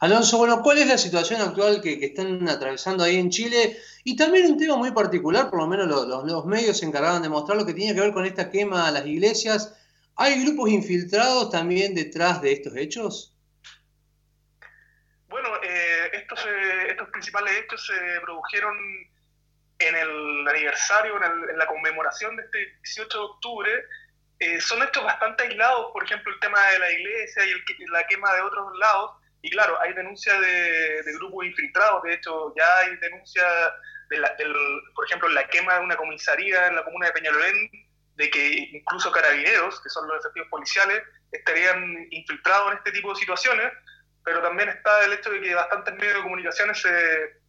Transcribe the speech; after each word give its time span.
Alonso, 0.00 0.38
bueno, 0.38 0.62
¿cuál 0.62 0.78
es 0.78 0.86
la 0.86 0.96
situación 0.96 1.42
actual 1.42 1.82
que, 1.82 1.98
están 2.00 2.48
atravesando 2.48 3.04
ahí 3.04 3.16
en 3.16 3.28
Chile? 3.28 3.76
Y 4.02 4.16
también 4.16 4.50
un 4.50 4.58
tema 4.58 4.76
muy 4.76 4.92
particular, 4.92 5.50
por 5.50 5.58
lo 5.60 5.66
menos 5.66 5.86
los, 5.86 6.46
medios 6.46 6.78
se 6.78 6.86
encargaban 6.86 7.20
de 7.20 7.28
mostrar 7.28 7.58
lo 7.58 7.66
que 7.66 7.74
tiene 7.74 7.94
que 7.94 8.00
ver 8.00 8.12
con 8.14 8.24
esta 8.24 8.50
quema 8.50 8.88
a 8.88 8.90
las 8.90 9.04
iglesias. 9.04 9.78
¿Hay 10.16 10.42
grupos 10.42 10.70
infiltrados 10.70 11.50
también 11.50 11.94
detrás 11.94 12.40
de 12.40 12.52
estos 12.52 12.74
hechos? 12.76 13.36
Bueno, 15.28 15.50
eh, 15.62 16.10
estos, 16.14 16.46
eh, 16.46 16.86
estos 16.88 17.10
principales 17.10 17.52
hechos 17.58 17.86
se 17.86 18.20
produjeron 18.22 18.74
en 19.80 19.96
el 19.96 20.48
aniversario, 20.48 21.22
en, 21.22 21.58
la 21.58 21.66
conmemoración 21.66 22.36
de 22.36 22.44
este 22.44 22.58
18 22.84 23.18
de 23.18 23.24
octubre. 23.24 23.70
Eh, 24.38 24.60
son 24.62 24.82
hechos 24.82 25.04
bastante 25.04 25.42
aislados, 25.42 25.92
por 25.92 26.04
ejemplo, 26.04 26.32
el 26.32 26.40
tema 26.40 26.58
de 26.70 26.78
la 26.78 26.90
iglesia 26.90 27.42
y 27.44 27.86
la 27.88 28.06
quema 28.06 28.34
de 28.34 28.40
otros 28.40 28.78
lados 28.78 29.19
y 29.42 29.50
claro, 29.50 29.80
hay 29.80 29.92
denuncias 29.94 30.38
de, 30.40 31.12
grupos 31.18 31.46
infiltrados, 31.46 32.02
de 32.02 32.14
hecho 32.14 32.54
ya 32.56 32.78
hay 32.78 32.96
denuncias, 32.96 33.46
de 34.10 34.18
la, 34.18 34.36
por 34.94 35.06
ejemplo, 35.06 35.28
la 35.28 35.46
quema 35.48 35.74
de 35.74 35.84
una 35.84 35.96
comisaría 35.96 36.66
en 36.66 36.76
la 36.76 36.84
comuna 36.84 37.06
de 37.06 37.12
Peñalolén, 37.12 37.70
de 38.16 38.30
que 38.30 38.48
incluso 38.72 39.10
carabineros, 39.12 39.80
que 39.80 39.88
son 39.88 40.06
los 40.08 40.20
efectivos 40.20 40.48
policiales, 40.48 41.02
estarían 41.32 42.06
infiltrados 42.10 42.72
en 42.72 42.78
este 42.78 42.92
tipo 42.92 43.14
de 43.14 43.20
situaciones, 43.20 43.72
pero 44.24 44.42
también 44.42 44.68
está 44.68 45.04
el 45.04 45.12
hecho 45.14 45.30
de 45.30 45.40
que 45.40 45.54
bastantes 45.54 45.94
medios 45.94 46.16
de 46.16 46.22
comunicaciones 46.22 46.80
se, 46.80 47.40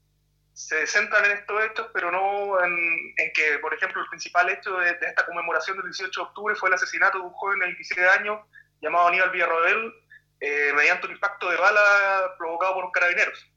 se 0.53 0.85
centran 0.87 1.25
en 1.25 1.31
estos 1.31 1.63
hechos, 1.63 1.87
pero 1.93 2.11
no 2.11 2.63
en, 2.63 3.33
que, 3.33 3.59
por 3.59 3.73
ejemplo, 3.73 4.01
el 4.01 4.07
principal 4.09 4.49
hecho 4.49 4.77
de, 4.77 4.91
esta 4.91 5.25
conmemoración 5.25 5.77
del 5.77 5.87
18 5.87 6.19
de 6.19 6.27
octubre 6.27 6.55
fue 6.55 6.69
el 6.69 6.75
asesinato 6.75 7.17
de 7.17 7.25
un 7.25 7.33
joven 7.33 7.59
de 7.59 7.65
27 7.65 8.09
años 8.09 8.39
llamado 8.81 9.07
Aníbal 9.07 9.31
Villarroel, 9.31 9.93
eh, 10.41 10.73
mediante 10.75 11.05
un 11.05 11.13
impacto 11.13 11.51
de 11.51 11.57
bala 11.57 12.33
provocado 12.39 12.73
por 12.73 12.91
carabineros. 12.91 13.47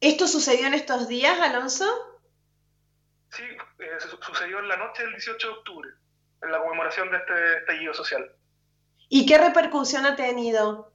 ¿Esto 0.00 0.26
sucedió 0.26 0.66
en 0.66 0.74
estos 0.74 1.06
días, 1.06 1.38
Alonso? 1.40 1.86
Sí, 3.30 3.44
eh, 3.78 3.98
sucedió 4.20 4.58
en 4.58 4.66
la 4.66 4.76
noche 4.76 5.04
del 5.04 5.12
18 5.12 5.46
de 5.46 5.54
octubre, 5.54 5.90
en 6.42 6.50
la 6.50 6.58
conmemoración 6.58 7.12
de 7.12 7.18
este 7.18 7.58
estallido 7.58 7.94
social. 7.94 8.28
¿Y 9.08 9.24
qué 9.24 9.38
repercusión 9.38 10.04
ha 10.04 10.16
tenido? 10.16 10.92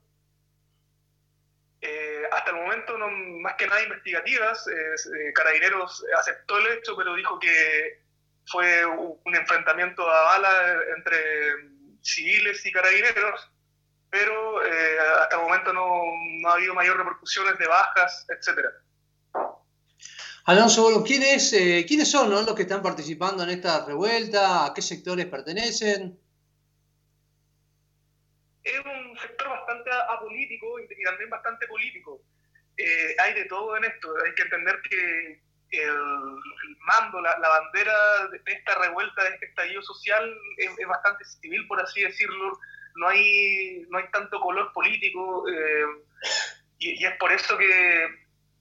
Eh, 1.79 2.23
hasta 2.29 2.49
el 2.49 2.57
momento, 2.57 2.97
no, 2.97 3.09
más 3.09 3.55
que 3.55 3.67
nada 3.67 3.83
investigativas, 3.83 4.65
Carabineros 5.33 6.05
aceptó 6.17 6.57
el 6.57 6.77
hecho, 6.77 6.97
pero 6.97 7.13
dijo 7.13 7.39
que 7.39 8.03
fue 8.47 8.85
un 8.85 9.35
enfrentamiento 9.35 10.09
a 10.09 10.23
bala 10.23 10.81
entre 10.97 11.17
civiles 12.01 12.65
y 12.65 12.71
carabineros 12.73 13.54
pero 14.15 14.65
eh, 14.65 14.97
hasta 15.23 15.35
el 15.35 15.41
momento 15.41 15.73
no, 15.73 16.49
ha 16.49 16.53
habido 16.53 16.73
mayor 16.73 16.95
repercusiones 16.95 17.59
de 17.59 17.67
bajas, 17.67 18.25
etcétera. 18.29 18.69
Alonso, 20.45 21.03
¿quiénes, 21.03 21.51
eh, 21.51 21.83
¿quiénes 21.85 22.09
son 22.09 22.29
los 22.29 22.55
que 22.55 22.61
están 22.61 22.81
participando 22.81 23.43
en 23.43 23.49
esta 23.49 23.85
revuelta? 23.85 24.67
¿A 24.67 24.73
qué 24.73 24.81
sectores 24.81 25.25
pertenecen? 25.25 26.17
Es 28.63 28.79
un 28.79 29.17
sector 29.19 29.49
bastante 29.49 29.91
apolítico 30.09 30.79
y 30.79 31.03
también 31.03 31.29
bastante 31.29 31.67
político. 31.67 32.21
Eh, 32.77 33.15
hay 33.19 33.33
de 33.33 33.45
todo 33.45 33.75
en 33.75 33.83
esto. 33.83 34.13
Hay 34.25 34.33
que 34.33 34.43
entender 34.43 34.79
que 34.89 35.41
el, 35.71 35.95
mando, 36.85 37.19
la, 37.19 37.37
bandera 37.37 38.27
de 38.31 38.39
esta 38.45 38.75
revuelta, 38.75 39.23
de 39.23 39.29
este 39.31 39.47
estallido 39.47 39.81
social, 39.81 40.33
es 40.57 40.87
bastante 40.87 41.25
civil, 41.25 41.67
por 41.67 41.81
así 41.81 42.01
decirlo 42.01 42.57
no 42.95 43.07
hay, 43.07 43.85
no 43.89 43.97
hay 43.97 44.09
tanto 44.11 44.39
color 44.39 44.71
político 44.73 45.47
eh, 45.49 45.85
y, 46.79 47.05
es 47.05 47.15
por 47.17 47.31
eso 47.31 47.57
que 47.57 48.05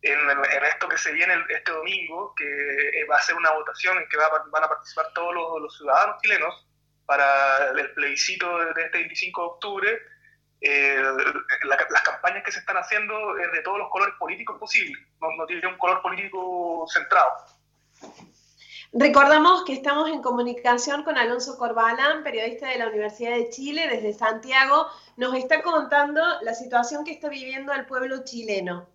en, 0.02 0.20
esto 0.64 0.88
que 0.88 0.98
se 0.98 1.12
viene 1.12 1.34
este 1.48 1.72
domingo, 1.72 2.34
que 2.34 2.44
eh, 2.44 3.05
va 3.10 3.16
a 3.16 3.22
ser 3.22 3.36
una 3.36 3.52
votación 3.52 3.96
en 3.98 4.08
que 4.08 4.16
van 4.16 4.64
a 4.64 4.68
participar 4.68 5.06
todos 5.14 5.34
los, 5.62 5.77
ciudadanos 5.77 6.20
chilenos 6.20 6.67
para 7.06 7.70
el 7.70 7.92
plebiscito 7.92 8.58
de, 8.58 8.83
este 8.83 8.98
25 8.98 9.40
de 9.40 9.46
octubre, 9.46 10.02
eh, 10.61 11.02
las 11.64 12.02
campañas 12.02 12.42
que 12.45 12.52
se 12.52 12.61
están 12.61 12.77
haciendo 12.77 13.39
es 13.39 13.52
de 13.52 13.62
todos 13.62 13.78
los 13.78 13.90
colores 13.90 14.14
políticos 14.18 14.58
posibles, 14.58 15.01
no 15.20 15.46
tiene 15.46 15.66
un 15.66 15.78
color 15.78 16.02
político 16.02 16.86
centrado. 16.92 17.33
Recordamos 18.96 19.64
que 19.64 19.72
estamos 19.72 20.08
en 20.08 20.22
comunicación 20.22 21.02
con 21.02 21.18
Alonso 21.18 21.58
Corbalán, 21.58 22.22
periodista 22.22 22.68
de 22.68 22.78
la 22.78 22.86
Universidad 22.86 23.32
de 23.32 23.50
Chile, 23.50 23.88
desde 23.90 24.12
Santiago. 24.16 24.86
Nos 25.16 25.34
está 25.34 25.62
contando 25.62 26.22
la 26.42 26.55
situación 26.55 27.04
que 27.04 27.10
está 27.10 27.28
viviendo 27.28 27.72
el 27.72 27.86
pueblo 27.86 28.22
chileno. 28.22 28.88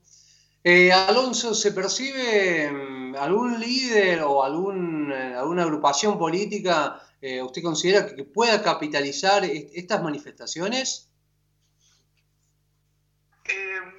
Eh, 0.64 0.94
Alonso, 0.94 1.54
¿se 1.54 1.74
percibe 1.74 2.72
mm, 2.72 3.16
algún 3.18 3.60
líder 3.60 4.22
o 4.22 4.42
algún, 4.42 5.12
eh, 5.12 5.36
alguna 5.36 5.64
agrupación 5.64 6.18
política, 6.18 7.02
eh, 7.22 7.42
usted 7.42 7.62
considera 7.62 8.08
que 8.16 8.24
pueda 8.24 8.62
capitalizar 8.62 9.44
estas 9.44 10.02
manifestaciones? 10.02 11.12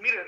miren, 0.01 0.27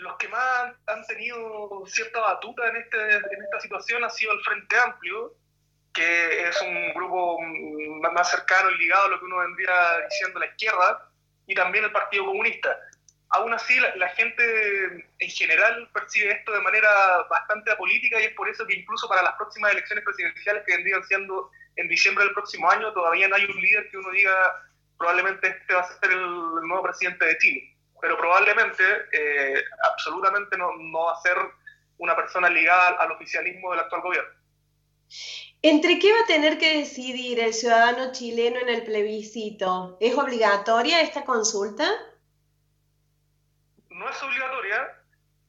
los 0.00 0.16
que 0.16 0.28
más 0.28 0.74
han 0.86 1.06
tenido 1.06 1.84
cierta 1.86 2.20
batuta 2.20 2.68
en, 2.68 2.76
este, 2.76 2.96
en 2.96 3.42
esta 3.44 3.60
situación 3.60 4.04
ha 4.04 4.10
sido 4.10 4.32
el 4.32 4.40
Frente 4.42 4.78
Amplio, 4.78 5.34
que 5.92 6.48
es 6.48 6.60
un 6.62 6.94
grupo 6.94 7.38
más 8.12 8.30
cercano 8.30 8.70
y 8.70 8.78
ligado 8.78 9.06
a 9.06 9.08
lo 9.08 9.18
que 9.18 9.24
uno 9.24 9.38
vendría 9.38 10.00
diciendo 10.08 10.38
la 10.38 10.46
izquierda, 10.46 11.10
y 11.46 11.54
también 11.54 11.84
el 11.84 11.92
Partido 11.92 12.26
Comunista. 12.26 12.78
Aún 13.30 13.52
así, 13.52 13.78
la, 13.96 14.08
gente 14.10 15.06
en 15.18 15.30
general 15.30 15.88
percibe 15.92 16.32
esto 16.32 16.52
de 16.52 16.60
manera 16.62 17.26
bastante 17.28 17.70
apolítica 17.70 18.20
y 18.20 18.24
es 18.24 18.34
por 18.34 18.48
eso 18.48 18.66
que 18.66 18.74
incluso 18.74 19.06
para 19.08 19.22
las 19.22 19.34
próximas 19.34 19.72
elecciones 19.72 20.04
presidenciales 20.04 20.62
que 20.66 20.76
vendrían 20.76 21.04
siendo 21.04 21.50
en 21.76 21.88
diciembre 21.88 22.24
del 22.24 22.32
próximo 22.32 22.70
año, 22.70 22.92
todavía 22.92 23.28
no 23.28 23.36
hay 23.36 23.44
un 23.44 23.60
líder 23.60 23.90
que 23.90 23.98
uno 23.98 24.10
diga 24.12 24.32
probablemente 24.96 25.46
este 25.46 25.74
va 25.74 25.80
a 25.80 26.00
ser 26.00 26.10
el 26.10 26.26
nuevo 26.66 26.82
presidente 26.82 27.24
de 27.26 27.38
Chile 27.38 27.77
pero 28.00 28.16
probablemente, 28.16 28.84
eh, 29.12 29.62
absolutamente 29.90 30.56
no, 30.56 30.68
va 31.00 31.12
a 31.12 31.20
ser 31.20 31.36
una 31.98 32.14
persona 32.14 32.48
ligada 32.48 32.90
al 33.00 33.12
oficialismo 33.12 33.70
del 33.70 33.80
actual 33.80 34.02
gobierno. 34.02 34.30
¿Entre 35.62 35.98
qué 35.98 36.12
va 36.12 36.20
a 36.20 36.26
tener 36.26 36.58
que 36.58 36.78
decidir 36.78 37.40
el 37.40 37.52
ciudadano 37.52 38.12
chileno 38.12 38.60
en 38.60 38.68
el 38.68 38.84
plebiscito? 38.84 39.96
¿Es 40.00 40.16
obligatoria 40.16 41.00
esta 41.00 41.24
consulta? 41.24 41.88
No 43.88 44.08
es 44.08 44.22
obligatoria 44.22 44.94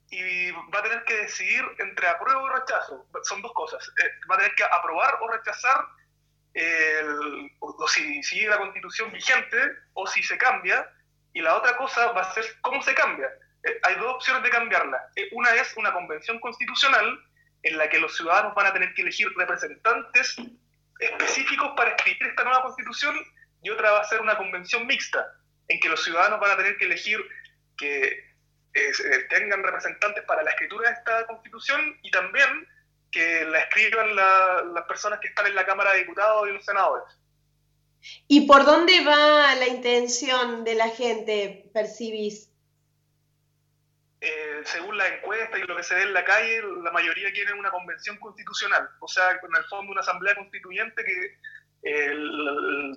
y 0.09 0.51
va 0.51 0.79
a 0.79 0.83
tener 0.83 1.03
que 1.03 1.17
decidir 1.17 1.63
entre 1.77 2.07
apruebo 2.07 2.47
y 2.47 2.59
rechazo. 2.59 3.05
Son 3.23 3.41
dos 3.43 3.53
cosas. 3.53 3.87
Eh, 4.03 4.09
va 4.29 4.35
a 4.35 4.37
tener 4.39 4.55
que 4.55 4.63
aprobar 4.63 5.19
o 5.21 5.27
rechazar 5.27 5.85
o 7.59 7.87
si 7.87 8.23
sigue 8.23 8.49
la 8.49 8.57
constitución 8.57 9.11
vigente 9.13 9.57
o 9.93 10.07
si 10.07 10.23
se 10.23 10.37
cambia 10.37 10.89
y 11.33 11.41
la 11.41 11.55
otra 11.55 11.77
cosa 11.77 12.11
va 12.11 12.21
a 12.21 12.33
ser 12.33 12.45
cómo 12.61 12.81
se 12.81 12.93
cambia. 12.93 13.27
Eh, 13.63 13.79
hay 13.83 13.95
dos 13.95 14.15
opciones 14.15 14.43
de 14.43 14.49
cambiarla. 14.49 15.09
Eh, 15.15 15.29
una 15.31 15.53
es 15.55 15.75
una 15.77 15.93
convención 15.93 16.39
constitucional 16.39 17.19
en 17.63 17.77
la 17.77 17.89
que 17.89 17.99
los 17.99 18.15
ciudadanos 18.15 18.55
van 18.55 18.67
a 18.67 18.73
tener 18.73 18.93
que 18.93 19.01
elegir 19.01 19.27
representantes 19.35 20.37
específicos 20.99 21.71
para 21.75 21.91
escribir 21.91 22.27
esta 22.27 22.43
nueva 22.43 22.61
constitución 22.63 23.15
y 23.61 23.69
otra 23.69 23.91
va 23.91 23.99
a 23.99 24.05
ser 24.05 24.21
una 24.21 24.37
convención 24.37 24.85
mixta 24.87 25.25
en 25.67 25.79
que 25.79 25.89
los 25.89 26.03
ciudadanos 26.03 26.39
van 26.39 26.51
a 26.51 26.57
tener 26.57 26.77
que 26.77 26.85
elegir 26.85 27.19
que 27.77 28.29
eh, 28.73 28.91
tengan 29.29 29.63
representantes 29.63 30.23
para 30.25 30.43
la 30.43 30.51
escritura 30.51 30.89
de 30.89 30.95
esta 30.95 31.25
constitución 31.25 31.97
y 32.01 32.11
también 32.11 32.67
que 33.11 33.45
la 33.45 33.59
escriban 33.61 34.15
las 34.15 34.83
personas 34.87 35.19
que 35.19 35.29
están 35.29 35.47
en 35.47 35.55
la 35.55 35.65
Cámara 35.65 35.93
de 35.93 35.99
Diputados 35.99 36.47
y 36.47 36.51
los 36.51 36.63
senadores. 36.63 37.05
¿Y 38.27 38.47
por 38.47 38.65
dónde 38.65 39.03
va 39.03 39.55
la 39.55 39.67
intención 39.67 40.63
de 40.63 40.75
la 40.75 40.89
gente, 40.89 41.69
percibís? 41.73 42.49
Eh, 44.21 44.61
según 44.65 44.97
la 44.97 45.07
encuesta 45.07 45.57
y 45.57 45.61
lo 45.63 45.77
que 45.77 45.83
se 45.83 45.95
ve 45.95 46.03
en 46.03 46.13
la 46.13 46.25
calle, 46.25 46.61
la 46.83 46.91
mayoría 46.91 47.31
quiere 47.31 47.53
una 47.53 47.71
convención 47.71 48.17
constitucional, 48.17 48.89
o 48.99 49.07
sea, 49.07 49.31
en 49.31 49.55
el 49.55 49.63
fondo 49.65 49.91
una 49.91 50.01
asamblea 50.01 50.35
constituyente 50.35 51.03
que 51.03 51.37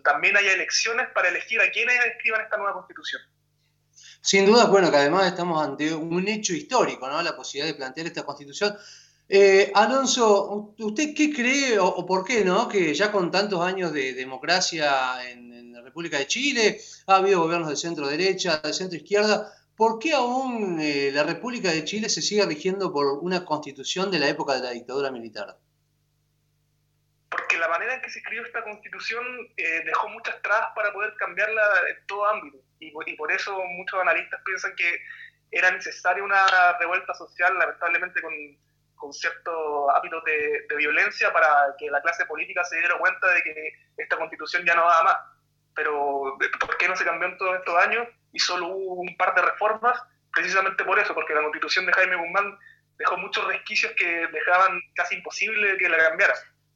también 0.03 0.37
haya 0.37 0.53
elecciones 0.53 1.07
para 1.15 1.29
elegir 1.29 1.61
a 1.61 1.71
quienes 1.71 1.95
escriban 2.05 2.41
esta 2.41 2.57
nueva 2.57 2.73
constitución. 2.73 3.23
Sin 4.21 4.47
duda, 4.47 4.67
bueno, 4.67 4.91
que 4.91 4.97
además 4.97 5.27
estamos 5.27 5.65
ante 5.65 5.95
un 5.95 6.27
hecho 6.27 6.53
histórico, 6.53 7.09
¿no? 7.09 7.23
La 7.23 7.37
posibilidad 7.37 7.73
de 7.73 7.79
plantear 7.79 8.09
esta 8.09 8.25
constitución 8.25 8.77
eh, 9.35 9.73
Alonso, 9.75 10.75
¿usted 10.79 11.15
qué 11.17 11.33
cree 11.33 11.79
o, 11.79 12.05
por 12.05 12.23
qué 12.23 12.45
no? 12.45 12.69
Que 12.69 12.93
ya 12.93 13.11
con 13.11 13.31
tantos 13.31 13.63
años 13.63 13.91
de 13.91 14.13
democracia 14.13 15.27
en, 15.27 15.73
la 15.73 15.81
República 15.81 16.19
de 16.19 16.27
Chile, 16.27 16.79
ha 17.07 17.17
habido 17.17 17.41
gobiernos 17.41 17.71
de 17.71 17.77
centro 17.77 18.07
derecha, 18.07 18.59
de 18.59 18.75
centro 18.75 18.99
izquierda, 18.99 19.51
¿por 19.75 19.99
qué 19.99 20.13
aún 20.13 20.79
eh, 20.83 21.11
la 21.15 21.23
República 21.23 21.71
de 21.71 21.83
Chile 21.83 22.11
se 22.11 22.21
sigue 22.21 22.45
rigiendo 22.45 22.93
por 22.93 23.07
una 23.23 23.43
constitución 23.47 24.11
de 24.11 24.19
la 24.19 24.29
época 24.29 24.53
de 24.53 24.61
la 24.61 24.71
dictadura 24.73 25.11
militar? 25.11 25.57
Porque 27.31 27.57
la 27.57 27.69
manera 27.69 27.95
en 27.95 28.03
que 28.03 28.11
se 28.11 28.19
escribió 28.19 28.45
esta 28.45 28.63
constitución 28.63 29.25
eh, 29.57 29.81
dejó 29.87 30.11
muchas 30.11 30.43
trabas 30.43 30.73
para 30.75 30.93
poder 30.93 31.15
cambiarla 31.17 31.63
en 31.89 32.07
todo 32.07 32.27
ámbito. 32.27 32.59
y, 32.81 33.17
por 33.17 33.33
eso 33.33 33.59
muchos 33.79 33.99
analistas 33.99 34.43
piensan 34.45 34.77
que 34.77 35.01
era 35.51 35.71
necesaria 35.71 36.23
una 36.23 36.47
revuelta 36.79 37.15
social, 37.15 37.57
lamentablemente 37.59 38.21
con, 38.21 38.33
con 39.03 39.13
ciertos 39.13 39.55
hábitos 39.97 40.23
de, 40.25 40.77
violencia, 40.77 41.33
para 41.33 41.75
que 41.77 41.91
la 41.91 42.01
clase 42.01 42.25
política 42.25 42.63
se 42.63 42.79
diera 42.79 42.97
cuenta 42.99 43.27
de 43.35 43.43
que 43.43 43.73
esta 43.97 44.17
constitución 44.17 44.65
ya 44.65 44.77
no 44.77 44.85
va 44.85 45.03
más. 45.03 45.17
Pero 45.75 46.39
¿por 46.61 46.77
qué 46.77 46.87
no 46.87 46.95
se 46.95 47.05
cambió 47.05 47.27
en 47.27 47.37
todos 47.37 47.57
estos 47.57 47.77
años? 47.79 48.07
Y 48.33 48.39
solo 48.39 48.69
hubo 48.69 49.03
un 49.03 49.17
par 49.17 49.35
de 49.35 49.43
reformas, 49.43 50.01
precisamente 50.33 50.85
por 50.85 51.01
eso, 51.01 51.15
porque 51.15 51.35
la 51.35 51.43
constitución 51.43 51.85
de 51.85 51.93
Jaime 51.95 52.15
Guzmán 52.15 52.57
dejó 52.97 53.17
muchos 53.17 53.45
resquicios 53.49 53.93
que 53.97 54.29
dejaban 54.29 54.81
casi 54.95 55.17
imposible 55.17 55.77
que 55.79 55.89
la 55.89 55.99
cambiara. 55.99 56.35